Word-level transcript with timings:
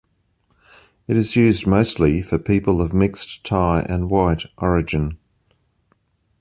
It 1.07 1.15
is 1.15 1.35
used 1.35 1.67
mostly 1.67 2.23
for 2.23 2.39
people 2.39 2.81
of 2.81 2.91
mixed 2.91 3.43
Thai 3.45 3.81
and 3.87 4.09
white 4.09 4.45
origin. 4.57 5.19